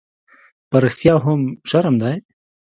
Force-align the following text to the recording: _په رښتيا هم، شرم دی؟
_په 0.69 0.77
رښتيا 0.83 1.15
هم، 1.25 1.41
شرم 1.69 1.95
دی؟ 2.01 2.15